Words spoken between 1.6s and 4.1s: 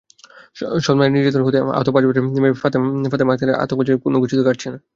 আহত পাঁচ বছরের মেয়ে ফাতেমা আক্তারের আতঙ্ক যেন